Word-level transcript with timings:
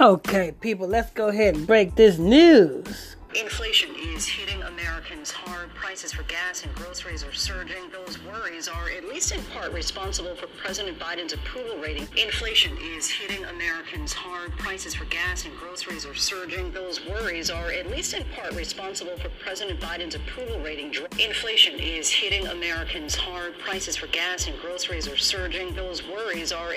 Okay, 0.00 0.54
people, 0.62 0.88
let's 0.88 1.10
go 1.10 1.28
ahead 1.28 1.56
and 1.56 1.66
break 1.66 1.94
this 1.94 2.16
news. 2.16 3.16
Inflation 3.34 3.90
is 3.98 4.26
hitting 4.26 4.62
Americans 4.62 5.30
hard. 5.30 5.68
Prices 5.74 6.10
for 6.10 6.22
gas 6.22 6.64
and 6.64 6.74
groceries 6.74 7.22
are 7.22 7.34
surging. 7.34 7.90
Those 7.92 8.18
worries 8.24 8.66
are 8.66 8.88
at 8.88 9.04
least 9.04 9.32
in 9.32 9.42
part 9.52 9.74
responsible 9.74 10.34
for 10.36 10.46
President 10.56 10.98
Biden's 10.98 11.34
approval 11.34 11.76
rating. 11.76 12.08
Inflation 12.16 12.78
is 12.96 13.10
hitting 13.10 13.44
Americans 13.44 14.14
hard. 14.14 14.52
Prices 14.52 14.94
for 14.94 15.04
gas 15.04 15.44
and 15.44 15.54
groceries 15.58 16.06
are 16.06 16.14
surging. 16.14 16.72
Those 16.72 17.06
worries 17.06 17.50
are 17.50 17.70
at 17.70 17.90
least 17.90 18.14
in 18.14 18.24
part 18.34 18.54
responsible 18.54 19.18
for 19.18 19.28
President 19.44 19.80
Biden's 19.80 20.14
approval 20.14 20.60
rating. 20.60 20.94
Inflation 21.18 21.78
is 21.78 22.08
hitting 22.08 22.46
Americans 22.46 23.14
hard. 23.14 23.58
Prices 23.58 23.96
for 23.96 24.06
gas 24.06 24.46
and 24.46 24.58
groceries 24.62 25.06
are 25.06 25.18
surging. 25.18 25.74
Those 25.74 26.02
worries 26.08 26.52
are. 26.52 26.76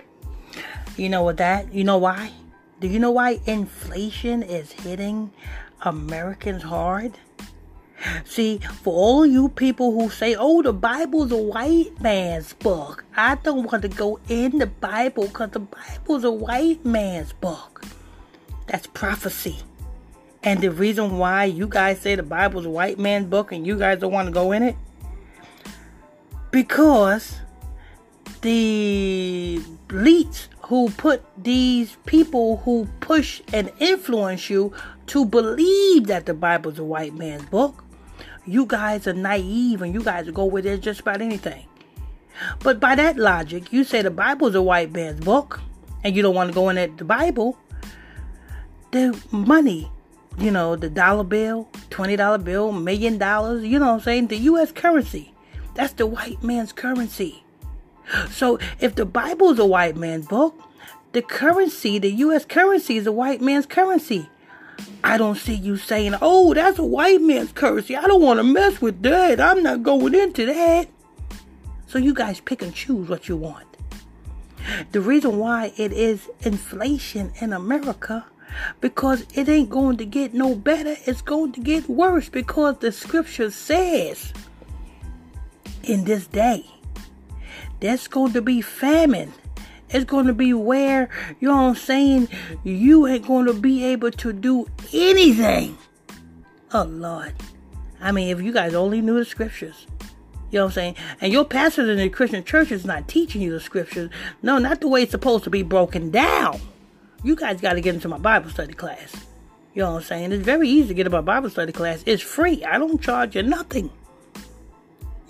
You 0.97 1.07
know 1.07 1.23
what 1.23 1.37
that? 1.37 1.73
You 1.73 1.85
know 1.85 1.97
why? 1.99 2.33
Do 2.79 2.87
you 2.87 2.99
know 2.99 3.11
why 3.11 3.39
inflation 3.45 4.43
is 4.43 4.71
hitting 4.71 5.31
Americans 5.81 6.63
hard? 6.63 7.17
See, 8.25 8.59
for 8.81 8.93
all 8.93 9.25
you 9.25 9.47
people 9.49 9.91
who 9.91 10.09
say, 10.09 10.35
oh, 10.35 10.61
the 10.61 10.73
Bible's 10.73 11.31
a 11.31 11.37
white 11.37 11.99
man's 12.01 12.53
book, 12.53 13.05
I 13.15 13.35
don't 13.35 13.63
want 13.71 13.83
to 13.83 13.87
go 13.87 14.19
in 14.27 14.57
the 14.57 14.67
Bible 14.67 15.27
because 15.27 15.51
the 15.51 15.59
Bible's 15.59 16.23
a 16.25 16.31
white 16.31 16.83
man's 16.83 17.31
book. 17.31 17.85
That's 18.67 18.87
prophecy. 18.87 19.59
And 20.43 20.59
the 20.59 20.71
reason 20.71 21.17
why 21.17 21.45
you 21.45 21.67
guys 21.67 22.01
say 22.01 22.15
the 22.15 22.23
Bible's 22.23 22.65
a 22.65 22.69
white 22.69 22.99
man's 22.99 23.27
book 23.27 23.53
and 23.53 23.65
you 23.65 23.77
guys 23.77 23.99
don't 23.99 24.11
want 24.11 24.27
to 24.27 24.33
go 24.33 24.51
in 24.51 24.63
it? 24.63 24.75
Because 26.51 27.39
the 28.41 29.61
elites 29.87 30.47
who 30.73 30.89
put 30.89 31.21
these 31.37 31.97
people 32.07 32.57
who 32.65 32.87
push 32.99 33.43
and 33.53 33.71
influence 33.77 34.49
you 34.49 34.73
to 35.05 35.23
believe 35.23 36.07
that 36.07 36.25
the 36.25 36.33
Bible's 36.33 36.79
a 36.79 36.83
white 36.83 37.13
man's 37.13 37.45
book. 37.45 37.83
You 38.47 38.65
guys 38.65 39.05
are 39.05 39.13
naive 39.13 39.83
and 39.83 39.93
you 39.93 40.01
guys 40.01 40.27
go 40.31 40.45
with 40.45 40.65
it 40.65 40.79
just 40.79 41.01
about 41.01 41.21
anything. 41.21 41.67
But 42.63 42.79
by 42.79 42.95
that 42.95 43.17
logic, 43.17 43.71
you 43.71 43.83
say 43.83 44.01
the 44.01 44.09
Bible's 44.09 44.55
a 44.55 44.63
white 44.63 44.91
man's 44.91 45.19
book 45.23 45.61
and 46.03 46.15
you 46.15 46.23
don't 46.23 46.33
want 46.33 46.49
to 46.49 46.55
go 46.55 46.69
in 46.69 46.79
at 46.79 46.97
the 46.97 47.05
Bible. 47.05 47.55
The 48.89 49.15
money, 49.29 49.91
you 50.39 50.49
know, 50.49 50.75
the 50.75 50.89
dollar 50.89 51.23
bill, 51.23 51.69
$20 51.91 52.43
bill, 52.43 52.71
million 52.71 53.19
dollars, 53.19 53.63
you 53.63 53.77
know 53.77 53.89
what 53.89 53.93
I'm 53.93 53.99
saying? 53.99 54.27
The 54.29 54.37
US 54.37 54.71
currency. 54.71 55.35
That's 55.75 55.93
the 55.93 56.07
white 56.07 56.41
man's 56.41 56.73
currency. 56.73 57.42
So 58.29 58.59
if 58.79 58.95
the 58.95 59.05
Bible 59.05 59.51
is 59.51 59.59
a 59.59 59.65
white 59.65 59.95
man's 59.95 60.27
book, 60.27 60.59
the 61.13 61.21
currency, 61.21 61.99
the 61.99 62.11
US 62.11 62.45
currency 62.45 62.97
is 62.97 63.07
a 63.07 63.11
white 63.11 63.41
man's 63.41 63.65
currency. 63.65 64.29
I 65.03 65.17
don't 65.17 65.37
see 65.37 65.53
you 65.53 65.77
saying, 65.77 66.15
oh, 66.21 66.53
that's 66.53 66.79
a 66.79 66.83
white 66.83 67.21
man's 67.21 67.51
currency. 67.51 67.95
I 67.95 68.07
don't 68.07 68.21
want 68.21 68.39
to 68.39 68.43
mess 68.43 68.81
with 68.81 69.01
that. 69.03 69.39
I'm 69.39 69.61
not 69.61 69.83
going 69.83 70.15
into 70.15 70.45
that. 70.45 70.87
So 71.87 71.99
you 71.99 72.13
guys 72.13 72.39
pick 72.39 72.61
and 72.61 72.73
choose 72.73 73.07
what 73.09 73.29
you 73.29 73.37
want. 73.37 73.67
The 74.91 75.01
reason 75.01 75.37
why 75.37 75.73
it 75.77 75.91
is 75.91 76.29
inflation 76.41 77.31
in 77.39 77.53
America 77.53 78.25
because 78.81 79.25
it 79.33 79.49
ain't 79.49 79.69
going 79.69 79.97
to 79.97 80.05
get 80.05 80.33
no 80.33 80.55
better. 80.55 80.95
It's 81.05 81.21
going 81.21 81.51
to 81.53 81.61
get 81.61 81.89
worse 81.89 82.29
because 82.29 82.77
the 82.79 82.91
scripture 82.91 83.51
says 83.51 84.33
in 85.83 86.05
this 86.05 86.27
day 86.27 86.65
there's 87.83 88.07
going 88.07 88.31
to 88.31 88.41
be 88.41 88.61
famine. 88.61 89.33
It's 89.89 90.05
going 90.05 90.27
to 90.27 90.33
be 90.33 90.53
where, 90.53 91.09
you 91.41 91.49
know 91.49 91.55
what 91.55 91.63
I'm 91.63 91.75
saying, 91.75 92.29
you 92.63 93.05
ain't 93.05 93.27
going 93.27 93.45
to 93.45 93.53
be 93.53 93.83
able 93.83 94.09
to 94.11 94.31
do 94.31 94.67
anything. 94.93 95.77
Oh, 96.73 96.83
Lord. 96.83 97.33
I 97.99 98.13
mean, 98.13 98.29
if 98.29 98.41
you 98.41 98.53
guys 98.53 98.73
only 98.73 99.01
knew 99.01 99.19
the 99.19 99.25
scriptures. 99.25 99.85
You 100.49 100.59
know 100.59 100.65
what 100.65 100.69
I'm 100.69 100.75
saying? 100.75 100.95
And 101.19 101.33
your 101.33 101.43
pastor 101.43 101.91
in 101.91 101.97
the 101.97 102.07
Christian 102.07 102.45
church 102.45 102.71
is 102.71 102.85
not 102.85 103.09
teaching 103.09 103.41
you 103.41 103.51
the 103.51 103.59
scriptures. 103.59 104.09
No, 104.41 104.59
not 104.59 104.79
the 104.79 104.87
way 104.87 105.01
it's 105.01 105.11
supposed 105.11 105.43
to 105.43 105.49
be 105.49 105.61
broken 105.61 106.09
down. 106.09 106.61
You 107.21 107.35
guys 107.35 107.59
got 107.59 107.73
to 107.73 107.81
get 107.81 107.95
into 107.95 108.07
my 108.07 108.17
Bible 108.17 108.49
study 108.49 108.73
class. 108.73 109.13
You 109.73 109.81
know 109.81 109.91
what 109.91 109.97
I'm 109.97 110.03
saying? 110.03 110.31
It's 110.31 110.45
very 110.45 110.69
easy 110.69 110.87
to 110.87 110.93
get 110.93 111.05
into 111.05 111.17
my 111.17 111.21
Bible 111.21 111.49
study 111.49 111.73
class. 111.73 112.01
It's 112.05 112.23
free. 112.23 112.63
I 112.63 112.77
don't 112.77 113.01
charge 113.01 113.35
you 113.35 113.43
nothing. 113.43 113.89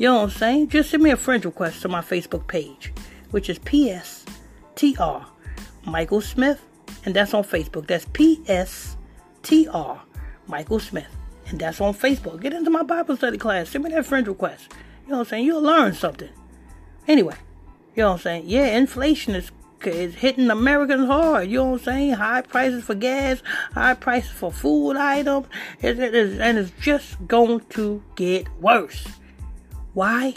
You 0.04 0.10
know 0.10 0.16
what 0.16 0.24
I'm 0.24 0.30
saying? 0.32 0.68
Just 0.68 0.90
send 0.90 1.02
me 1.02 1.12
a 1.12 1.16
friend 1.16 1.46
request 1.46 1.82
to 1.84 1.88
my 1.88 2.02
Facebook 2.02 2.46
page, 2.46 2.92
which 3.32 3.50
is 3.50 3.58
PSTR 3.60 5.26
Michael 5.86 6.20
Smith, 6.20 6.62
and 7.06 7.16
that's 7.16 7.34
on 7.34 7.46
Facebook. 7.46 7.88
That's 7.88 8.04
PSTR 8.08 10.00
Michael 10.46 10.80
Smith, 10.82 11.08
and 11.48 11.58
that's 11.58 11.80
on 11.80 11.94
Facebook. 11.94 12.42
Get 12.42 12.52
into 12.52 12.70
my 12.70 12.84
Bible 12.84 13.16
study 13.16 13.38
class. 13.38 13.70
Send 13.70 13.86
me 13.86 13.92
that 13.92 14.06
friend 14.06 14.28
request. 14.28 14.74
You 15.06 15.12
know 15.12 15.20
what 15.20 15.28
I'm 15.28 15.30
saying? 15.30 15.46
You'll 15.46 15.62
learn 15.62 15.94
something. 15.94 16.32
Anyway, 17.08 17.38
you 17.96 18.04
know 18.04 18.10
what 18.10 18.16
I'm 18.16 18.20
saying? 18.24 18.44
Yeah, 18.48 18.78
inflation 18.78 19.36
is 19.36 19.54
is 19.86 20.16
hitting 20.16 20.50
Americans 20.50 21.08
hard. 21.08 21.50
You 21.50 21.60
know 21.60 21.66
what 21.70 21.80
I'm 21.80 21.86
saying? 21.86 22.14
High 22.16 22.42
prices 22.42 22.84
for 22.84 22.96
gas, 22.96 23.42
high 23.74 23.94
prices 23.94 24.32
for 24.32 24.52
food 24.52 24.98
items, 24.98 25.48
it, 25.82 25.98
it 25.98 26.14
is, 26.14 26.40
and 26.40 26.58
it's 26.58 26.72
just 26.82 27.26
going 27.26 27.62
to 27.70 28.04
get 28.18 28.50
worse. 28.60 29.08
Why? 29.94 30.34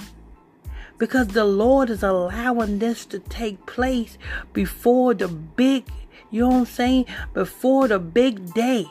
Because 0.99 1.29
the 1.29 1.45
Lord 1.45 1.91
is 1.91 2.03
allowing 2.03 2.79
this 2.79 3.05
to 3.07 3.19
take 3.19 3.67
place 3.67 4.17
before 4.53 5.15
the 5.15 5.29
big, 5.29 5.85
you 6.31 6.43
know 6.43 6.49
what 6.49 6.57
I'm 6.57 6.67
saying? 6.67 7.07
Before 7.35 7.89
the 7.89 7.99
big 7.99 8.55
day. 8.55 8.87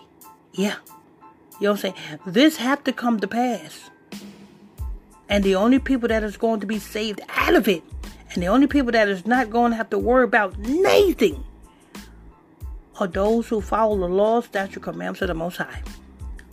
Yeah. 0.53 0.75
You 1.59 1.67
know 1.67 1.71
what 1.71 1.85
I'm 1.85 1.93
saying? 1.93 2.19
This 2.25 2.57
have 2.57 2.83
to 2.83 2.93
come 2.93 3.19
to 3.19 3.27
pass. 3.27 3.89
And 5.27 5.43
the 5.43 5.55
only 5.55 5.79
people 5.79 6.07
that 6.09 6.23
is 6.23 6.37
going 6.37 6.59
to 6.59 6.67
be 6.67 6.77
saved 6.77 7.21
out 7.29 7.55
of 7.55 7.67
it, 7.67 7.83
and 8.33 8.43
the 8.43 8.47
only 8.47 8.67
people 8.67 8.91
that 8.91 9.07
is 9.07 9.25
not 9.25 9.49
going 9.49 9.71
to 9.71 9.77
have 9.77 9.89
to 9.89 9.97
worry 9.97 10.23
about 10.23 10.57
nothing, 10.59 11.43
are 12.99 13.07
those 13.07 13.47
who 13.47 13.61
follow 13.61 13.97
the 13.97 14.07
law, 14.07 14.41
statute, 14.41 14.83
commandments 14.83 15.21
of 15.21 15.29
the 15.29 15.33
Most 15.33 15.57
High. 15.57 15.81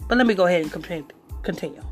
But 0.09 0.19
let 0.19 0.27
me 0.27 0.35
go 0.35 0.47
ahead 0.47 0.63
and 0.63 0.73
continue 1.43 1.83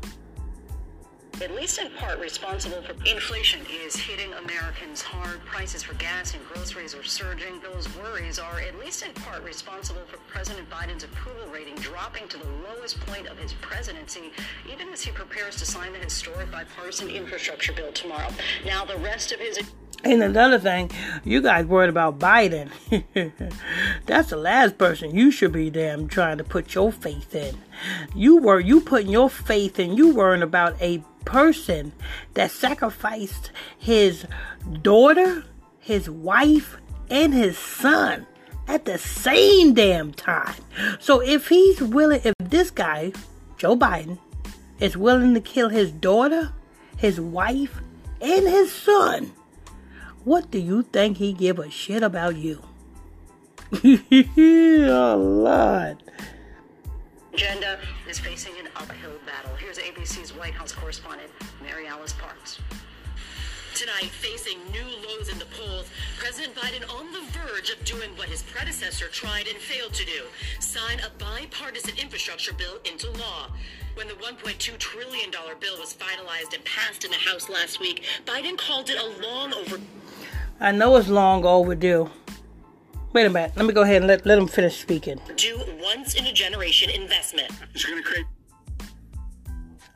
at 1.41 1.55
least 1.55 1.79
in 1.79 1.89
part 1.91 2.19
responsible 2.19 2.81
for 2.83 2.93
inflation 3.09 3.61
is 3.83 3.95
hitting 3.95 4.31
Americans 4.33 5.01
hard. 5.01 5.43
Prices 5.45 5.81
for 5.81 5.95
gas 5.95 6.35
and 6.35 6.47
groceries 6.47 6.93
are 6.93 7.03
surging. 7.03 7.59
Those 7.61 7.87
worries 7.97 8.37
are 8.37 8.59
at 8.59 8.77
least 8.79 9.03
in 9.03 9.11
part 9.13 9.43
responsible 9.43 10.01
for 10.05 10.17
President 10.27 10.69
Biden's 10.69 11.03
approval 11.03 11.47
rating 11.51 11.75
dropping 11.75 12.27
to 12.27 12.37
the 12.37 12.47
lowest 12.69 12.99
point 13.01 13.27
of 13.27 13.39
his 13.39 13.53
presidency, 13.53 14.31
even 14.71 14.89
as 14.89 15.01
he 15.01 15.11
prepares 15.11 15.55
to 15.55 15.65
sign 15.65 15.93
the 15.93 15.99
historic 15.99 16.51
bipartisan 16.51 17.09
infrastructure 17.09 17.73
bill 17.73 17.91
tomorrow. 17.91 18.29
Now, 18.63 18.85
the 18.85 18.97
rest 18.97 19.31
of 19.31 19.39
his 19.39 19.59
and 20.03 20.23
another 20.23 20.57
thing, 20.57 20.89
you 21.23 21.41
guys 21.41 21.65
worried 21.65 21.89
about 21.89 22.17
Biden. 22.17 22.71
That's 24.07 24.31
the 24.31 24.37
last 24.37 24.79
person 24.79 25.13
you 25.13 25.29
should 25.29 25.51
be 25.51 25.69
damn 25.69 26.07
trying 26.07 26.39
to 26.39 26.43
put 26.43 26.73
your 26.73 26.91
faith 26.91 27.35
in. 27.35 27.55
You 28.15 28.37
were 28.37 28.59
you 28.59 28.81
putting 28.81 29.11
your 29.11 29.29
faith 29.29 29.79
in 29.79 29.95
you 29.95 30.15
worrying 30.15 30.41
about 30.41 30.81
a 30.81 31.03
person 31.25 31.93
that 32.33 32.51
sacrificed 32.51 33.51
his 33.77 34.25
daughter, 34.81 35.43
his 35.79 36.09
wife, 36.09 36.77
and 37.09 37.33
his 37.33 37.57
son 37.57 38.25
at 38.67 38.85
the 38.85 38.97
same 38.97 39.73
damn 39.73 40.13
time. 40.13 40.55
So 40.99 41.21
if 41.21 41.47
he's 41.47 41.81
willing, 41.81 42.21
if 42.23 42.33
this 42.39 42.71
guy, 42.71 43.11
Joe 43.57 43.75
Biden, 43.75 44.17
is 44.79 44.97
willing 44.97 45.33
to 45.33 45.41
kill 45.41 45.69
his 45.69 45.91
daughter, 45.91 46.53
his 46.97 47.19
wife, 47.19 47.81
and 48.21 48.47
his 48.47 48.71
son, 48.71 49.33
what 50.23 50.51
do 50.51 50.59
you 50.59 50.83
think 50.83 51.17
he 51.17 51.33
give 51.33 51.59
a 51.59 51.69
shit 51.69 52.03
about 52.03 52.35
you? 52.35 52.61
oh 53.83 55.15
Lord 55.17 56.03
agenda 57.41 57.79
is 58.07 58.19
facing 58.19 58.53
an 58.59 58.67
uphill 58.75 59.17
battle. 59.25 59.55
Here's 59.55 59.79
ABC's 59.79 60.31
White 60.35 60.53
House 60.53 60.71
correspondent, 60.71 61.31
Mary 61.63 61.87
Alice 61.87 62.13
Parks. 62.13 62.59
Tonight, 63.73 64.11
facing 64.11 64.59
new 64.71 64.85
lows 65.07 65.27
in 65.29 65.39
the 65.39 65.45
polls, 65.45 65.89
President 66.19 66.53
Biden 66.55 66.87
on 66.93 67.11
the 67.11 67.21
verge 67.31 67.71
of 67.71 67.83
doing 67.83 68.11
what 68.15 68.29
his 68.29 68.43
predecessor 68.43 69.07
tried 69.07 69.47
and 69.47 69.57
failed 69.57 69.91
to 69.93 70.05
do 70.05 70.25
sign 70.59 70.99
a 70.99 71.09
bipartisan 71.17 71.97
infrastructure 71.97 72.53
bill 72.53 72.77
into 72.85 73.09
law. 73.09 73.47
When 73.95 74.07
the 74.07 74.13
$1.2 74.13 74.77
trillion 74.77 75.31
bill 75.31 75.79
was 75.79 75.95
finalized 75.95 76.53
and 76.53 76.63
passed 76.63 77.05
in 77.05 77.09
the 77.09 77.17
House 77.17 77.49
last 77.49 77.79
week, 77.79 78.03
Biden 78.25 78.55
called 78.55 78.91
it 78.91 78.99
a 78.99 79.27
long 79.27 79.51
overdue. 79.53 79.83
I 80.59 80.71
know 80.71 80.95
it's 80.95 81.07
long 81.07 81.43
overdue. 81.43 82.11
Wait 83.13 83.25
a 83.25 83.29
minute. 83.29 83.51
Let 83.57 83.65
me 83.65 83.73
go 83.73 83.81
ahead 83.81 83.97
and 83.97 84.07
let, 84.07 84.25
let 84.25 84.37
him 84.37 84.47
finish 84.47 84.79
speaking. 84.79 85.19
Do 85.35 85.61
once 85.81 86.13
in 86.13 86.25
a 86.25 86.31
generation 86.31 86.89
investment. 86.89 87.51
It's 87.73 87.83
going 87.83 88.01
to 88.01 88.07
create 88.07 88.25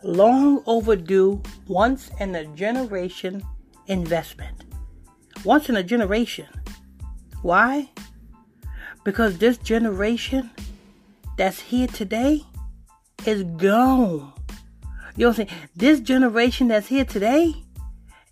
long 0.04 0.62
overdue, 0.68 1.42
once 1.68 2.12
in 2.20 2.36
a 2.36 2.46
generation 2.46 3.42
investment. 3.88 4.66
Once 5.46 5.70
in 5.70 5.78
a 5.78 5.84
generation. 5.84 6.48
Why? 7.42 7.90
Because 9.06 9.38
this 9.38 9.58
generation 9.60 10.52
that's 11.38 11.62
here 11.62 11.88
today 11.88 12.44
is 13.26 13.44
gone. 13.44 14.34
You 15.16 15.26
know 15.26 15.30
what 15.30 15.40
I'm 15.40 15.48
saying? 15.48 15.50
This 15.76 16.02
generation 16.02 16.68
that's 16.68 16.88
here 16.88 17.06
today 17.06 17.54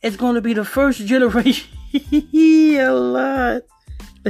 is 0.02 0.18
going 0.18 0.36
to 0.36 0.42
be 0.42 0.54
the 0.54 0.66
first 0.66 1.00
generation. 1.06 1.70
a 1.94 2.90
lot. 2.90 3.62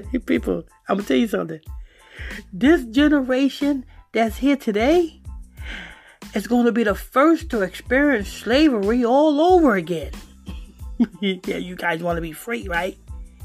People, 0.26 0.64
I'm 0.88 0.98
to 0.98 1.04
tell 1.04 1.18
you 1.18 1.28
something. 1.28 1.60
This 2.52 2.86
generation 2.86 3.86
that's 4.12 4.38
here 4.38 4.58
today 4.58 5.22
is 6.34 6.48
going 6.48 6.66
to 6.66 6.72
be 6.72 6.84
the 6.84 6.96
first 6.96 7.50
to 7.52 7.62
experience 7.62 8.30
slavery 8.30 9.06
all 9.06 9.40
over 9.42 9.76
again. 9.76 10.12
yeah, 11.20 11.58
you 11.58 11.76
guys 11.76 12.02
want 12.02 12.18
to 12.18 12.22
be 12.22 12.32
free, 12.32 12.68
right? 12.68 12.98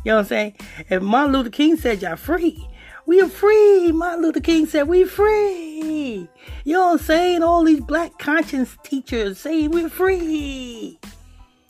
You 0.05 0.12
know 0.12 0.17
what 0.17 0.21
I'm 0.21 0.27
saying? 0.27 0.56
If 0.89 1.03
Martin 1.03 1.33
Luther 1.33 1.50
King 1.50 1.77
said 1.77 2.03
y'all 2.03 2.17
free, 2.17 2.67
we 3.06 3.21
are 3.21 3.29
free. 3.29 3.91
Martin 3.93 4.23
Luther 4.23 4.41
King 4.41 4.67
said 4.67 4.89
we 4.89 5.05
free. 5.05 6.29
You 6.65 6.73
know 6.73 6.87
what 6.87 6.93
I'm 6.93 6.99
saying? 6.99 7.43
All 7.43 7.65
these 7.65 7.81
black 7.81 8.19
conscience 8.19 8.77
teachers 8.83 9.39
saying 9.39 9.71
we're 9.71 9.89
free. 9.89 10.99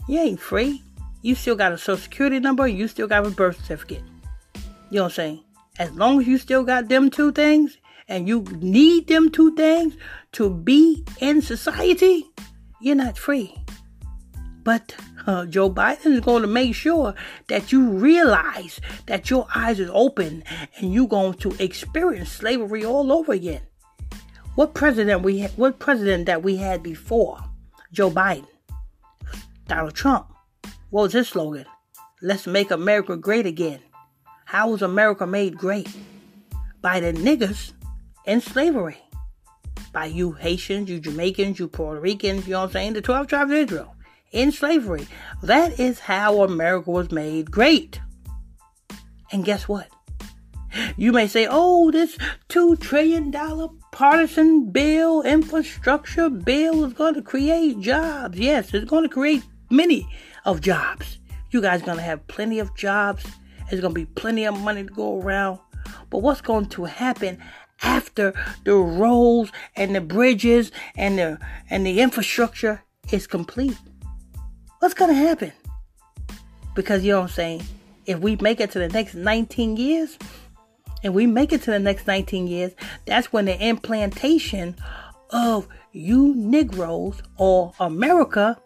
You 0.08 0.18
ain't 0.18 0.40
free. 0.40 0.82
You 1.22 1.34
still 1.34 1.56
got 1.56 1.72
a 1.72 1.78
social 1.78 2.02
security 2.02 2.38
number. 2.38 2.66
You 2.68 2.86
still 2.88 3.06
got 3.06 3.26
a 3.26 3.30
birth 3.30 3.60
certificate. 3.60 4.02
You 4.90 4.96
know 4.96 5.02
what 5.04 5.12
I'm 5.12 5.14
saying? 5.14 5.44
As 5.78 5.90
long 5.92 6.20
as 6.20 6.26
you 6.26 6.38
still 6.38 6.64
got 6.64 6.88
them 6.88 7.10
two 7.10 7.32
things 7.32 7.78
and 8.08 8.26
you 8.26 8.42
need 8.60 9.06
them 9.06 9.30
two 9.30 9.54
things 9.54 9.96
to 10.32 10.50
be 10.50 11.04
in 11.20 11.42
society, 11.42 12.26
you're 12.80 12.96
not 12.96 13.18
free. 13.18 13.54
But 14.64 14.96
uh, 15.26 15.46
Joe 15.46 15.70
Biden 15.70 16.14
is 16.14 16.20
going 16.20 16.42
to 16.42 16.48
make 16.48 16.74
sure 16.74 17.14
that 17.48 17.70
you 17.70 17.88
realize 17.90 18.80
that 19.06 19.30
your 19.30 19.46
eyes 19.54 19.78
is 19.78 19.90
open 19.92 20.42
and 20.78 20.92
you're 20.92 21.08
going 21.08 21.34
to 21.34 21.54
experience 21.58 22.32
slavery 22.32 22.84
all 22.84 23.12
over 23.12 23.32
again. 23.32 23.62
What 24.54 24.74
president 24.74 25.22
we 25.22 25.42
ha- 25.42 25.52
what 25.56 25.78
president 25.78 26.26
that 26.26 26.42
we 26.42 26.56
had 26.56 26.82
before 26.82 27.38
Joe 27.92 28.10
Biden? 28.10 28.48
Donald 29.68 29.94
Trump. 29.94 30.32
What 30.90 31.02
was 31.02 31.12
his 31.12 31.28
slogan? 31.28 31.66
Let's 32.20 32.46
make 32.46 32.70
America 32.70 33.16
great 33.16 33.46
again. 33.46 33.80
How 34.48 34.70
was 34.70 34.80
America 34.80 35.26
made 35.26 35.58
great? 35.58 35.94
By 36.80 37.00
the 37.00 37.12
niggers 37.12 37.74
in 38.24 38.40
slavery. 38.40 38.96
By 39.92 40.06
you 40.06 40.32
Haitians, 40.32 40.88
you 40.88 41.00
Jamaicans, 41.00 41.58
you 41.58 41.68
Puerto 41.68 42.00
Ricans, 42.00 42.46
you 42.46 42.52
know 42.52 42.60
what 42.60 42.68
I'm 42.68 42.72
saying? 42.72 42.92
The 42.94 43.02
12 43.02 43.26
tribes 43.26 43.50
of 43.50 43.58
Israel 43.58 43.94
in 44.32 44.50
slavery. 44.50 45.06
That 45.42 45.78
is 45.78 45.98
how 45.98 46.44
America 46.44 46.90
was 46.90 47.10
made 47.10 47.50
great. 47.50 48.00
And 49.30 49.44
guess 49.44 49.68
what? 49.68 49.90
You 50.96 51.12
may 51.12 51.26
say, 51.26 51.46
oh, 51.50 51.90
this 51.90 52.16
$2 52.48 52.80
trillion 52.80 53.30
partisan 53.92 54.70
bill, 54.70 55.20
infrastructure 55.20 56.30
bill 56.30 56.86
is 56.86 56.94
going 56.94 57.12
to 57.12 57.22
create 57.22 57.80
jobs. 57.80 58.38
Yes, 58.38 58.72
it's 58.72 58.88
going 58.88 59.02
to 59.02 59.10
create 59.10 59.42
many 59.68 60.08
of 60.46 60.62
jobs. 60.62 61.18
You 61.50 61.60
guys 61.60 61.82
going 61.82 61.98
to 61.98 62.02
have 62.02 62.26
plenty 62.28 62.60
of 62.60 62.74
jobs. 62.74 63.26
There's 63.68 63.80
going 63.80 63.94
to 63.94 64.00
be 64.00 64.06
plenty 64.06 64.46
of 64.46 64.58
money 64.60 64.84
to 64.84 64.90
go 64.90 65.20
around. 65.20 65.58
But 66.10 66.18
what's 66.18 66.40
going 66.40 66.66
to 66.66 66.84
happen 66.84 67.38
after 67.82 68.34
the 68.64 68.74
roads 68.74 69.52
and 69.76 69.94
the 69.94 70.00
bridges 70.00 70.72
and 70.96 71.18
the 71.18 71.38
and 71.70 71.86
the 71.86 72.00
infrastructure 72.00 72.82
is 73.12 73.26
complete? 73.26 73.76
What's 74.80 74.94
going 74.94 75.10
to 75.10 75.16
happen? 75.16 75.52
Because 76.74 77.04
you 77.04 77.12
know 77.12 77.20
what 77.20 77.30
I'm 77.30 77.34
saying? 77.34 77.62
If 78.06 78.20
we 78.20 78.36
make 78.36 78.60
it 78.60 78.70
to 78.72 78.78
the 78.78 78.88
next 78.88 79.14
19 79.14 79.76
years, 79.76 80.16
and 81.02 81.14
we 81.14 81.26
make 81.26 81.52
it 81.52 81.62
to 81.62 81.70
the 81.70 81.78
next 81.78 82.06
19 82.06 82.46
years, 82.46 82.72
that's 83.04 83.32
when 83.32 83.44
the 83.44 83.60
implantation 83.60 84.76
of 85.30 85.68
you 85.92 86.34
Negroes 86.34 87.22
or 87.36 87.72
America, 87.80 88.58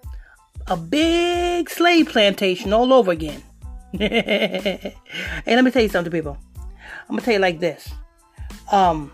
a 0.66 0.76
big 0.76 1.69
slave 1.69 2.08
plantation 2.08 2.72
all 2.72 2.93
over 2.93 3.10
again. 3.10 3.43
hey, 3.99 4.94
let 5.47 5.65
me 5.65 5.71
tell 5.71 5.83
you 5.83 5.89
something, 5.89 6.12
people. 6.12 6.39
I'm 7.09 7.17
gonna 7.17 7.23
tell 7.23 7.35
you 7.35 7.41
like 7.41 7.61
this. 7.61 7.91
Um, 8.71 9.12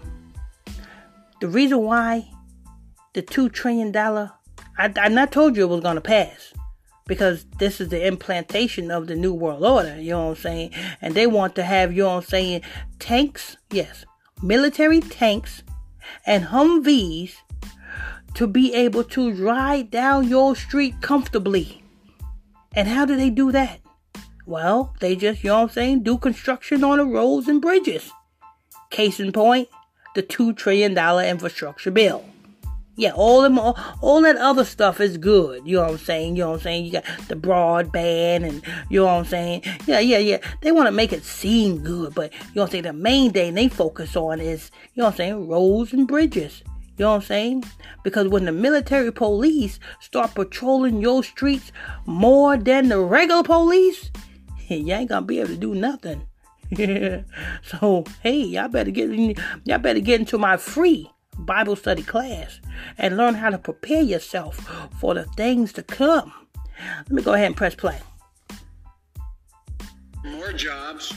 the 1.41 1.49
reason 1.49 1.83
why 1.83 2.31
the 3.15 3.23
two 3.23 3.49
trillion 3.49 3.91
dollar, 3.91 4.33
I, 4.79 4.93
I 4.97 5.09
not 5.09 5.33
told 5.33 5.57
you 5.57 5.65
it 5.65 5.69
was 5.69 5.81
gonna 5.81 6.01
pass 6.01 6.53
because 7.09 7.45
this 7.59 7.81
is 7.81 7.89
the 7.89 8.07
implantation 8.07 8.91
of 8.91 9.09
the 9.09 9.17
New 9.17 9.35
World 9.35 9.65
Order, 9.65 10.01
you 10.01 10.11
know 10.11 10.27
what 10.27 10.37
I'm 10.37 10.43
saying? 10.43 10.75
And 11.01 11.15
they 11.15 11.27
want 11.27 11.57
to 11.57 11.65
have, 11.65 11.93
you 11.93 12.03
know 12.03 12.17
what 12.17 12.25
I'm 12.25 12.29
saying, 12.29 12.63
tanks, 13.01 13.57
yes, 13.71 14.05
military 14.43 15.01
tanks 15.01 15.63
and 16.27 16.45
Humvees 16.45 17.35
to 18.35 18.47
be 18.47 18.75
able 18.75 19.03
to 19.03 19.33
ride 19.33 19.91
down 19.91 20.29
your 20.29 20.55
street 20.55 21.01
comfortably. 21.01 21.83
And 22.75 22.87
how 22.87 23.05
do 23.05 23.17
they 23.17 23.31
do 23.31 23.51
that? 23.53 23.81
Well, 24.49 24.95
they 25.01 25.15
just, 25.15 25.45
you 25.45 25.51
know 25.51 25.57
what 25.57 25.63
I'm 25.65 25.69
saying, 25.75 26.03
do 26.05 26.17
construction 26.17 26.83
on 26.83 26.97
the 26.97 27.05
roads 27.05 27.49
and 27.49 27.61
bridges. 27.61 28.11
Case 28.89 29.21
in 29.21 29.31
point, 29.31 29.69
the 30.15 30.23
$2 30.23 30.57
trillion 30.57 30.97
infrastructure 30.97 31.91
bill. 31.91 32.25
Yeah, 32.97 33.13
all 33.13 33.43
them 33.43 33.59
all, 33.59 33.79
all 34.01 34.23
that 34.23 34.37
other 34.37 34.65
stuff 34.65 35.03
is 35.03 35.19
good. 35.19 35.67
You 35.67 35.77
know 35.77 35.83
what 35.83 35.91
I'm 35.91 35.99
saying? 35.99 36.37
You 36.37 36.45
know 36.45 36.49
what 36.53 36.57
I'm 36.57 36.63
saying? 36.63 36.87
You 36.87 36.93
got 36.93 37.05
the 37.29 37.37
broadband 37.37 38.49
and 38.49 38.63
you 38.89 39.01
know 39.01 39.05
what 39.05 39.19
I'm 39.19 39.25
saying? 39.27 39.65
Yeah, 39.87 40.01
yeah, 40.01 40.17
yeah. 40.17 40.39
They 40.63 40.73
want 40.73 40.87
to 40.87 40.93
make 40.93 41.13
it 41.13 41.25
seem 41.25 41.85
good, 41.85 42.15
but 42.15 42.33
you 42.33 42.39
know 42.55 42.63
what 42.63 42.69
I'm 42.69 42.71
saying? 42.71 42.85
The 42.85 42.95
main 42.95 43.33
thing 43.33 43.53
they 43.53 43.69
focus 43.69 44.17
on 44.17 44.41
is, 44.41 44.71
you 44.95 45.03
know 45.03 45.09
what 45.09 45.11
I'm 45.11 45.17
saying, 45.19 45.47
roads 45.47 45.93
and 45.93 46.09
bridges. 46.09 46.63
You 46.97 47.05
know 47.05 47.11
what 47.11 47.17
I'm 47.17 47.23
saying? 47.23 47.65
Because 48.03 48.29
when 48.29 48.47
the 48.47 48.53
military 48.53 49.13
police 49.13 49.79
start 50.01 50.35
patrolling 50.35 51.03
your 51.03 51.23
streets 51.23 51.71
more 52.07 52.57
than 52.57 52.89
the 52.89 52.99
regular 52.99 53.43
police, 53.43 54.11
you 54.77 54.93
ain't 54.95 55.09
gonna 55.09 55.27
be 55.27 55.41
able 55.41 55.49
to 55.49 55.57
do 55.57 55.75
nothing. 55.75 56.27
so 57.63 58.05
hey, 58.23 58.39
y'all 58.41 58.69
better 58.69 58.91
get 58.91 59.11
y'all 59.65 59.79
better 59.79 60.01
get 60.01 60.21
into 60.21 60.39
my 60.39 60.57
free 60.57 61.11
Bible 61.39 61.77
study 61.77 62.03
class 62.03 62.61
and 62.99 63.17
learn 63.17 63.35
how 63.35 63.51
to 63.51 63.59
prepare 63.59 64.03
yourself 64.03 64.57
for 65.01 65.15
the 65.15 65.25
things 65.37 65.73
to 65.75 65.83
come. 65.83 66.33
Let 66.79 67.11
me 67.11 67.23
go 67.23 67.33
ahead 67.33 67.47
and 67.47 67.57
press 67.57 67.75
play. 67.75 67.99
More 70.25 70.53
jobs, 70.53 71.15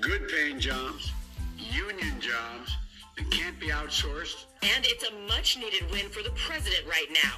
good 0.00 0.28
paying 0.28 0.58
jobs, 0.58 1.12
union 1.56 2.20
jobs 2.20 2.76
that 3.18 3.30
can't 3.30 3.58
be 3.58 3.68
outsourced. 3.68 4.46
And 4.62 4.84
it's 4.86 5.04
a 5.04 5.12
much 5.28 5.56
needed 5.58 5.90
win 5.90 6.08
for 6.08 6.22
the 6.22 6.30
president 6.30 6.86
right 6.88 7.06
now. 7.12 7.36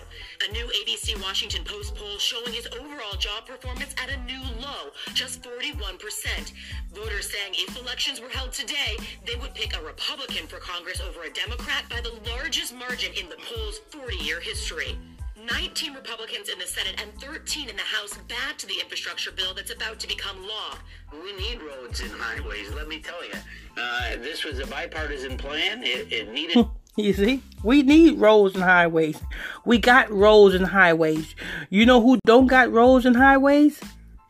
A 0.48 0.52
new 0.52 0.66
ABC 0.66 1.20
Washington 1.22 1.64
Post 1.64 1.94
poll 1.94 2.18
showing 2.18 2.52
his 2.52 2.66
overall 2.78 3.16
job 3.18 3.46
performance 3.46 3.94
at 4.02 4.10
a 4.10 4.16
new 4.24 4.40
low, 4.60 4.90
just 5.14 5.42
41%. 5.42 6.52
Voters 6.94 7.30
saying 7.30 7.54
if 7.54 7.78
elections 7.80 8.20
were 8.20 8.28
held 8.28 8.52
today, 8.52 8.96
they 9.26 9.36
would 9.36 9.54
pick 9.54 9.76
a 9.76 9.84
Republican 9.84 10.46
for 10.46 10.58
Congress 10.58 11.00
over 11.00 11.24
a 11.24 11.32
Democrat 11.32 11.84
by 11.90 12.00
the 12.00 12.14
largest 12.30 12.74
margin 12.74 13.12
in 13.12 13.28
the 13.28 13.36
poll's 13.36 13.78
40 13.90 14.16
year 14.16 14.40
history. 14.40 14.98
19 15.46 15.94
Republicans 15.94 16.48
in 16.48 16.58
the 16.58 16.66
Senate 16.66 17.00
and 17.00 17.12
13 17.20 17.68
in 17.68 17.76
the 17.76 17.82
House 17.82 18.18
backed 18.28 18.66
the 18.66 18.80
infrastructure 18.80 19.30
bill 19.30 19.54
that's 19.54 19.72
about 19.72 19.98
to 20.00 20.08
become 20.08 20.36
law. 20.46 20.76
We 21.12 21.32
need 21.32 21.60
roads 21.62 22.00
and 22.00 22.10
highways, 22.12 22.72
let 22.74 22.88
me 22.88 23.00
tell 23.00 23.24
you. 23.24 23.32
Uh, 23.76 24.16
this 24.16 24.44
was 24.44 24.58
a 24.58 24.66
bipartisan 24.66 25.38
plan. 25.38 25.82
It, 25.82 26.12
it 26.12 26.32
needed. 26.32 26.66
You 26.96 27.12
see, 27.12 27.42
we 27.62 27.84
need 27.84 28.18
roads 28.18 28.56
and 28.56 28.64
highways. 28.64 29.16
We 29.64 29.78
got 29.78 30.10
roads 30.10 30.56
and 30.56 30.66
highways. 30.66 31.36
You 31.70 31.86
know 31.86 32.02
who 32.02 32.18
don't 32.26 32.48
got 32.48 32.70
roads 32.70 33.06
and 33.06 33.16
highways? 33.16 33.80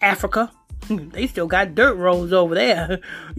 Africa. 0.03 0.53
They 1.13 1.27
still 1.27 1.47
got 1.47 1.75
dirt 1.75 1.95
roads 1.95 2.33
over 2.33 2.55
there. 2.55 3.01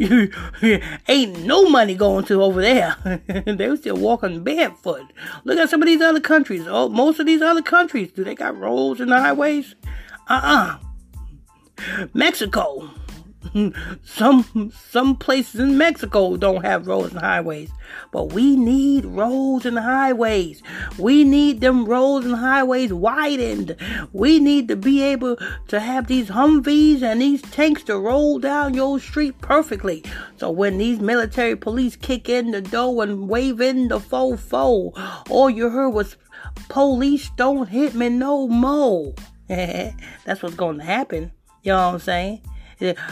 Ain't 1.07 1.39
no 1.39 1.69
money 1.69 1.95
going 1.95 2.25
to 2.25 2.41
over 2.43 2.61
there. 2.61 2.95
they 3.45 3.75
still 3.75 3.97
walking 3.97 4.43
barefoot. 4.43 5.11
Look 5.43 5.57
at 5.57 5.69
some 5.69 5.81
of 5.81 5.87
these 5.87 6.01
other 6.01 6.19
countries. 6.19 6.65
Oh, 6.67 6.89
most 6.89 7.19
of 7.19 7.25
these 7.25 7.41
other 7.41 7.61
countries, 7.61 8.11
do 8.11 8.23
they 8.23 8.35
got 8.35 8.57
roads 8.57 9.01
and 9.01 9.11
highways? 9.11 9.75
Uh-uh. 10.29 10.77
Mexico. 12.13 12.89
some 14.03 14.71
some 14.89 15.15
places 15.15 15.59
in 15.59 15.77
Mexico 15.77 16.37
don't 16.37 16.63
have 16.63 16.87
roads 16.87 17.11
and 17.11 17.21
highways, 17.21 17.71
but 18.11 18.33
we 18.33 18.55
need 18.55 19.05
roads 19.05 19.65
and 19.65 19.79
highways. 19.79 20.61
We 20.97 21.23
need 21.23 21.59
them 21.61 21.85
roads 21.85 22.25
and 22.25 22.35
highways 22.35 22.93
widened. 22.93 23.75
We 24.13 24.39
need 24.39 24.67
to 24.67 24.75
be 24.75 25.01
able 25.01 25.37
to 25.67 25.79
have 25.79 26.07
these 26.07 26.29
Humvees 26.29 27.01
and 27.01 27.21
these 27.21 27.41
tanks 27.41 27.83
to 27.83 27.97
roll 27.97 28.39
down 28.39 28.73
your 28.73 28.99
street 28.99 29.39
perfectly. 29.41 30.03
So 30.37 30.51
when 30.51 30.77
these 30.77 30.99
military 30.99 31.55
police 31.55 31.95
kick 31.95 32.29
in 32.29 32.51
the 32.51 32.61
door 32.61 33.03
and 33.03 33.27
wave 33.27 33.59
in 33.59 33.87
the 33.87 33.99
fo 33.99 34.35
fo, 34.35 34.93
all 35.29 35.49
you 35.49 35.69
heard 35.69 35.89
was 35.89 36.15
police 36.69 37.29
don't 37.37 37.67
hit 37.67 37.95
me 37.95 38.09
no 38.09 38.47
more. 38.47 39.13
That's 39.47 40.41
what's 40.41 40.55
going 40.55 40.77
to 40.77 40.83
happen. 40.83 41.31
You 41.63 41.73
know 41.73 41.87
what 41.87 41.93
I'm 41.95 41.99
saying? 41.99 42.41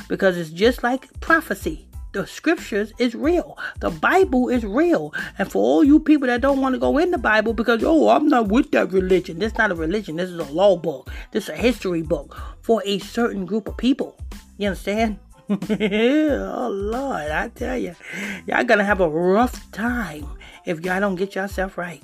Because 0.07 0.37
it's 0.37 0.49
just 0.49 0.83
like 0.83 1.19
prophecy. 1.19 1.85
the 2.11 2.25
scriptures 2.25 2.91
is 2.97 3.13
real. 3.13 3.55
The 3.81 3.91
Bible 3.91 4.49
is 4.49 4.65
real. 4.65 5.13
And 5.37 5.51
for 5.51 5.61
all 5.61 5.83
you 5.83 5.99
people 5.99 6.27
that 6.27 6.41
don't 6.41 6.59
want 6.59 6.73
to 6.73 6.79
go 6.79 6.97
in 6.97 7.11
the 7.11 7.19
Bible 7.19 7.53
because, 7.53 7.83
oh, 7.83 8.09
I'm 8.09 8.27
not 8.27 8.47
with 8.47 8.71
that 8.71 8.91
religion. 8.91 9.37
This 9.37 9.51
is 9.51 9.57
not 9.59 9.71
a 9.71 9.75
religion. 9.75 10.15
This 10.15 10.31
is 10.31 10.39
a 10.39 10.51
law 10.51 10.75
book. 10.75 11.11
This 11.31 11.43
is 11.43 11.49
a 11.49 11.55
history 11.55 12.01
book 12.01 12.35
for 12.61 12.81
a 12.83 12.97
certain 12.99 13.45
group 13.45 13.67
of 13.67 13.77
people. 13.77 14.17
You 14.57 14.69
understand? 14.69 15.19
oh, 15.49 16.69
Lord, 16.71 17.29
I 17.29 17.49
tell 17.53 17.77
you. 17.77 17.95
Y'all 18.47 18.63
gonna 18.63 18.83
have 18.83 19.01
a 19.01 19.09
rough 19.09 19.71
time 19.71 20.27
if 20.65 20.83
y'all 20.83 20.99
don't 20.99 21.15
get 21.15 21.35
yourself 21.35 21.77
right 21.77 22.01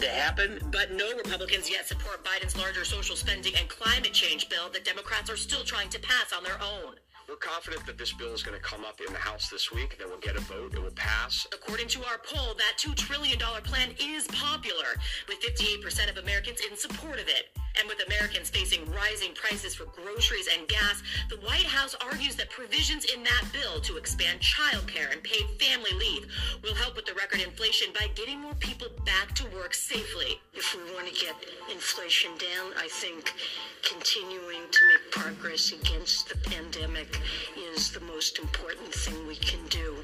to 0.00 0.08
happen. 0.08 0.58
But 0.70 0.92
no 0.92 1.16
Republicans 1.16 1.70
yet 1.70 1.86
support 1.86 2.24
Biden's 2.24 2.56
larger 2.56 2.84
social 2.84 3.16
spending 3.16 3.54
and 3.56 3.68
climate 3.68 4.12
change 4.12 4.48
bill 4.48 4.70
that 4.72 4.84
Democrats 4.84 5.30
are 5.30 5.36
still 5.36 5.64
trying 5.64 5.88
to 5.90 6.00
pass 6.00 6.32
on 6.32 6.44
their 6.44 6.60
own. 6.62 6.94
We're 7.28 7.36
confident 7.36 7.84
that 7.84 7.98
this 7.98 8.14
bill 8.14 8.32
is 8.32 8.42
going 8.42 8.56
to 8.56 8.62
come 8.64 8.86
up 8.86 9.02
in 9.06 9.12
the 9.12 9.18
House 9.18 9.50
this 9.50 9.70
week, 9.70 9.98
that 9.98 10.08
we'll 10.08 10.18
get 10.18 10.36
a 10.36 10.40
vote, 10.40 10.72
it 10.72 10.82
will 10.82 10.90
pass. 10.92 11.46
According 11.52 11.88
to 11.88 11.98
our 12.06 12.16
poll, 12.24 12.54
that 12.54 12.78
$2 12.78 12.94
trillion 12.96 13.38
plan 13.38 13.90
is 14.00 14.26
popular, 14.28 14.96
with 15.28 15.38
58% 15.42 16.08
of 16.08 16.16
Americans 16.16 16.60
in 16.70 16.74
support 16.74 17.20
of 17.20 17.28
it. 17.28 17.50
And 17.78 17.86
with 17.86 18.00
Americans 18.06 18.48
facing 18.48 18.90
rising 18.90 19.34
prices 19.34 19.74
for 19.74 19.84
groceries 19.84 20.48
and 20.58 20.66
gas, 20.68 21.02
the 21.28 21.36
White 21.36 21.66
House 21.66 21.94
argues 22.00 22.34
that 22.36 22.48
provisions 22.50 23.04
in 23.04 23.22
that 23.22 23.44
bill 23.52 23.80
to 23.82 23.98
expand 23.98 24.40
childcare 24.40 25.12
and 25.12 25.22
paid 25.22 25.44
family 25.60 25.92
leave 26.00 26.26
will 26.64 26.74
help 26.74 26.96
with 26.96 27.04
the 27.04 27.14
record 27.14 27.40
inflation 27.40 27.88
by 27.92 28.08
getting 28.14 28.40
more 28.40 28.54
people 28.54 28.88
back 29.04 29.34
to 29.34 29.46
work 29.54 29.74
safely. 29.74 30.40
If 30.54 30.74
we 30.74 30.92
want 30.94 31.06
to 31.06 31.14
get 31.14 31.36
inflation 31.70 32.30
down, 32.38 32.72
I 32.76 32.88
think 32.88 33.32
continuing 33.82 34.62
to 34.70 34.80
make 34.88 35.10
progress 35.12 35.72
against 35.72 36.30
the 36.30 36.36
pandemic 36.50 37.17
is 37.56 37.90
the 37.90 38.00
most 38.00 38.38
important 38.38 38.92
thing 38.92 39.26
we 39.26 39.36
can 39.36 39.64
do. 39.68 39.96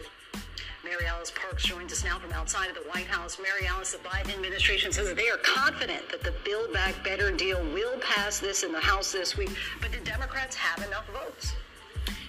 Mary 0.85 1.07
Alice 1.07 1.33
Parks 1.35 1.65
joins 1.65 1.93
us 1.93 2.05
now 2.05 2.19
from 2.19 2.33
outside 2.33 2.69
of 2.69 2.75
the 2.75 2.83
White 2.91 3.07
House. 3.07 3.39
Mary 3.43 3.67
Alice, 3.67 3.93
the 3.93 3.99
Biden 3.99 4.35
administration 4.35 4.93
says 4.93 5.13
they 5.15 5.31
are 5.31 5.39
confident 5.39 6.11
that 6.11 6.23
the 6.23 6.35
Build 6.45 6.73
Back 6.75 7.03
Better 7.03 7.31
deal 7.31 7.65
will 7.73 7.99
pass 8.01 8.39
this 8.39 8.65
in 8.65 8.73
the 8.73 8.81
House 8.81 9.11
this 9.11 9.37
week. 9.37 9.51
But 9.81 9.93
do 9.93 10.01
Democrats 10.01 10.55
have 10.57 10.87
enough 10.87 11.07
votes? 11.09 11.55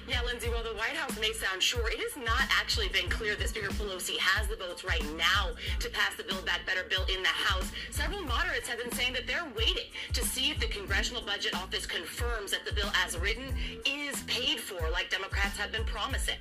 Yeah, 0.08 0.22
Linsey, 0.22 0.52
while 0.54 0.64
the 0.64 0.78
White 0.78 0.96
House 0.96 1.20
may 1.20 1.34
sound 1.34 1.64
sure, 1.64 1.88
it 1.90 1.98
has 1.98 2.16
not 2.24 2.44
actually 2.62 2.90
been 2.90 3.10
clear 3.10 3.36
that 3.36 3.50
Speaker 3.50 3.70
Pelosi 3.70 4.18
has 4.20 4.48
the 4.48 4.56
votes 4.56 4.84
right 4.84 5.04
now 5.18 5.50
to 5.80 5.90
pass 5.90 6.14
the 6.16 6.24
Build 6.24 6.46
Back 6.46 6.62
Better 6.68 6.84
bill 6.88 7.04
in 7.06 7.24
the 7.24 7.30
House. 7.30 7.72
Several 7.90 8.22
moderates 8.22 8.68
have 8.68 8.78
been 8.78 8.92
saying 8.92 9.14
that 9.14 9.26
they're 9.26 9.48
waiting 9.58 9.90
to 10.14 10.24
see 10.24 10.52
if 10.52 10.60
the 10.60 10.68
Congressional 10.68 11.24
Budget 11.24 11.56
Office 11.56 11.88
confirms 11.88 12.52
that 12.52 12.66
the 12.66 12.74
bill 12.74 12.92
as 13.04 13.18
written 13.18 13.52
is 13.86 14.22
paid 14.24 14.60
for, 14.60 14.80
like 14.92 15.10
Democrats 15.10 15.58
have 15.58 15.72
been 15.72 15.86
promising. 15.86 16.38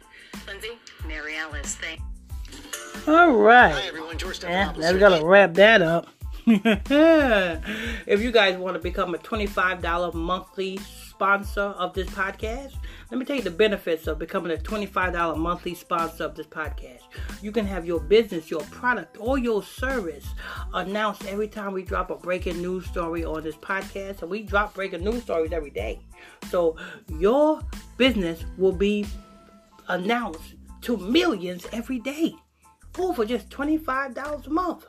Linsey? 0.47 0.76
Mary 1.09 1.37
Alice, 1.38 1.76
thank 1.76 2.00
All 3.09 3.33
right. 3.33 3.73
Hi, 3.73 3.87
everyone. 3.88 4.18
George 4.18 4.42
Yeah, 4.42 4.73
Stephanopoulos 4.73 4.76
let's 4.76 4.90
here. 4.90 4.99
gotta 4.99 5.25
wrap 5.25 5.54
that 5.54 5.80
up. 5.80 6.09
if 6.47 8.21
you 8.21 8.30
guys 8.30 8.59
want 8.59 8.75
to 8.76 8.83
become 8.83 9.14
a 9.14 9.18
$25 9.18 10.12
monthly 10.12 10.78
sponsor 11.14 11.61
of 11.61 11.94
this 11.94 12.09
podcast, 12.09 12.75
let 13.11 13.18
me 13.18 13.25
tell 13.25 13.37
you 13.37 13.42
the 13.42 13.50
benefits 13.50 14.09
of 14.09 14.18
becoming 14.18 14.50
a 14.50 14.61
$25 14.61 15.37
monthly 15.37 15.73
sponsor 15.73 16.25
of 16.25 16.35
this 16.35 16.47
podcast. 16.47 17.02
You 17.40 17.52
can 17.52 17.64
have 17.66 17.87
your 17.87 18.00
business, 18.00 18.50
your 18.50 18.62
product, 18.62 19.16
or 19.21 19.38
your 19.38 19.62
service 19.62 20.26
announced 20.73 21.25
every 21.26 21.47
time 21.47 21.73
we 21.73 21.85
drop 21.85 22.11
a 22.11 22.16
breaking 22.16 22.61
news 22.61 22.87
story 22.87 23.25
on 23.25 23.44
this 23.44 23.54
podcast. 23.54 24.23
And 24.23 24.30
we 24.30 24.42
drop 24.42 24.75
breaking 24.75 25.04
news 25.04 25.23
stories 25.23 25.52
every 25.52 25.71
day. 25.71 26.00
So 26.50 26.76
your 27.09 27.61
business 27.97 28.44
will 28.59 28.73
be 28.73 29.06
announced 29.87 30.54
to 30.83 30.97
millions 30.97 31.64
every 31.73 32.00
day. 32.00 32.35
All 32.99 33.14
for 33.14 33.25
just 33.25 33.49
$25 33.50 34.47
a 34.47 34.50
month. 34.50 34.87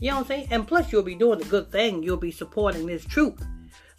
You 0.00 0.08
know 0.08 0.16
what 0.16 0.20
I'm 0.22 0.26
saying? 0.26 0.48
And 0.50 0.66
plus, 0.66 0.90
you'll 0.90 1.04
be 1.04 1.14
doing 1.14 1.40
a 1.40 1.44
good 1.44 1.70
thing. 1.70 2.02
You'll 2.02 2.16
be 2.16 2.32
supporting 2.32 2.86
this 2.86 3.04
truth. 3.04 3.40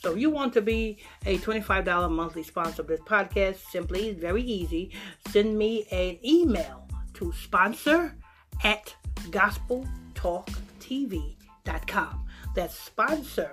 So 0.01 0.13
if 0.13 0.17
you 0.17 0.31
want 0.31 0.53
to 0.53 0.61
be 0.61 0.99
a 1.25 1.37
$25 1.37 2.09
monthly 2.09 2.43
sponsor 2.43 2.81
of 2.81 2.87
this 2.87 3.01
podcast, 3.01 3.57
simply, 3.69 4.13
very 4.13 4.41
easy. 4.41 4.91
Send 5.29 5.57
me 5.57 5.85
an 5.91 6.17
email 6.25 6.87
to 7.13 7.33
sponsor 7.33 8.15
at 8.63 8.95
gospeltalktv.com. 9.29 12.25
That's 12.55 12.79
sponsor 12.79 13.51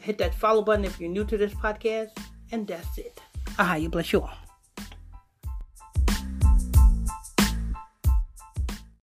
Hit 0.00 0.18
that 0.18 0.34
follow 0.34 0.62
button 0.62 0.84
if 0.84 1.00
you're 1.00 1.08
new 1.08 1.24
to 1.24 1.36
this 1.36 1.54
podcast, 1.54 2.10
and 2.50 2.66
that's 2.66 2.98
it. 2.98 3.22
Ah, 3.58 3.76
you 3.76 3.88
bless 3.88 4.12
you 4.12 4.22
all. 4.22 4.45